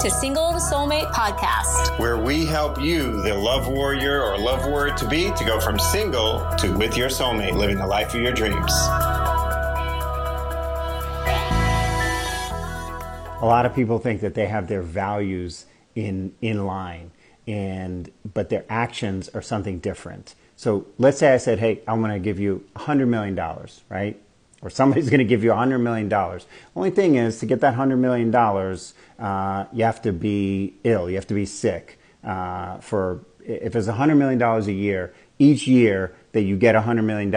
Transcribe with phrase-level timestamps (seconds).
[0.00, 4.94] to Single to Soulmate Podcast, where we help you, the love warrior or love warrior
[4.94, 8.32] to be, to go from single to with your soulmate, living the life of your
[8.32, 8.72] dreams.
[13.42, 17.10] A lot of people think that they have their values in in line
[17.46, 20.34] and but their actions are something different.
[20.56, 23.38] So let's say I said, "Hey, I'm going to give you $100 million,
[23.90, 24.18] right?
[24.62, 26.12] Or somebody's going to give you $100 million.
[26.76, 31.08] Only thing is, to get that $100 million, uh, you have to be ill.
[31.08, 31.98] You have to be sick.
[32.22, 37.30] Uh, for if it's $100 million a year, each year that you get $100 million,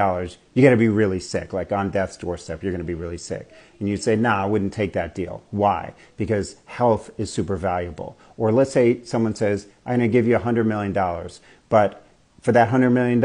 [0.54, 3.18] you got to be really sick, like on death's doorstep, you're going to be really
[3.18, 3.50] sick.
[3.80, 5.42] And you'd say, nah, I wouldn't take that deal.
[5.52, 5.94] Why?
[6.18, 8.18] Because health is super valuable.
[8.38, 10.94] Or let's say someone says, I'm going to give you $100 million,
[11.70, 12.06] but
[12.42, 13.24] for that $100 million,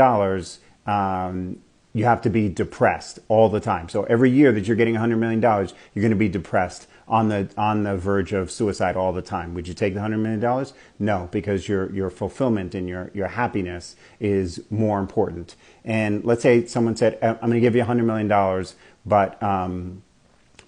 [0.87, 1.61] um,
[1.99, 3.89] you have to be depressed all the time.
[3.89, 7.49] So every year that you're getting $100 million, you're going to be depressed on the
[7.57, 9.55] on the verge of suicide all the time.
[9.55, 10.75] Would you take the hundred million dollars?
[10.99, 15.57] No, because your your fulfillment and your your happiness is more important.
[15.85, 18.75] And let's say someone said, "I'm going to give you hundred million dollars,
[19.07, 20.03] but um,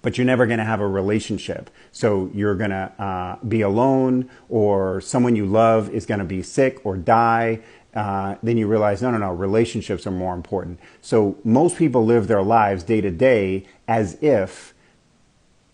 [0.01, 1.69] but you're never going to have a relationship.
[1.91, 6.41] So you're going to uh, be alone, or someone you love is going to be
[6.41, 7.61] sick or die."
[7.93, 10.79] Uh, then you realize, no, no, no, relationships are more important.
[11.01, 14.73] So most people live their lives day to day as if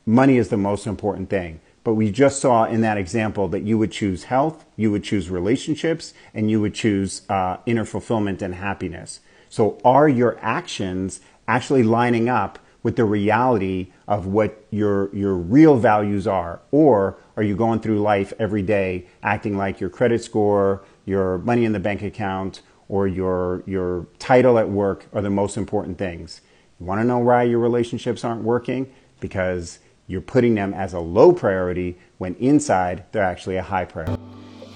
[0.06, 1.60] money is the most important thing.
[1.84, 5.30] But we just saw in that example that you would choose health, you would choose
[5.30, 9.22] relationships, and you would choose uh, inner fulfillment and happiness.
[9.50, 15.78] So are your actions actually lining up with the reality of what your your real
[15.78, 20.84] values are or are you going through life every day acting like your credit score,
[21.08, 25.58] your money in the bank account or your your title at work are the most
[25.58, 26.42] important things?
[26.80, 28.94] You want to know why your relationships aren't working?
[29.20, 34.22] Because you're putting them as a low priority when inside they're actually a high priority.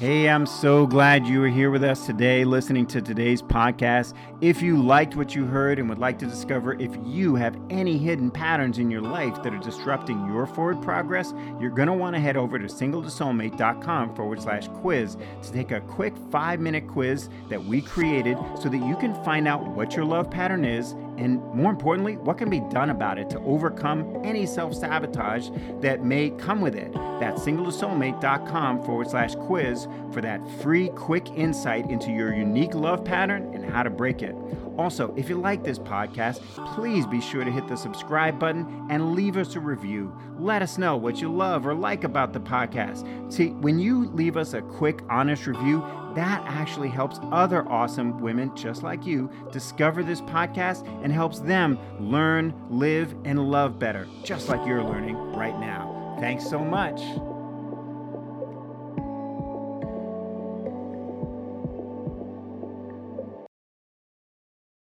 [0.02, 4.16] Hey, I'm so glad you are here with us today listening to today's podcast.
[4.42, 8.00] If you liked what you heard and would like to discover if you have any
[8.00, 12.16] hidden patterns in your life that are disrupting your forward progress, you're going to want
[12.16, 17.30] to head over to singletosoulmate.com forward slash quiz to take a quick five minute quiz
[17.50, 21.44] that we created so that you can find out what your love pattern is and
[21.54, 25.50] more importantly, what can be done about it to overcome any self sabotage
[25.82, 26.92] that may come with it.
[26.94, 33.54] That's singletosoulmate.com forward slash quiz for that free, quick insight into your unique love pattern
[33.54, 34.36] and how to break it.
[34.78, 36.40] Also, if you like this podcast,
[36.74, 40.16] please be sure to hit the subscribe button and leave us a review.
[40.38, 43.32] Let us know what you love or like about the podcast.
[43.32, 45.84] See, when you leave us a quick, honest review,
[46.16, 51.80] that actually helps other awesome women just like you discover this podcast and helps them
[52.00, 56.16] learn, live, and love better, just like you're learning right now.
[56.20, 57.02] Thanks so much.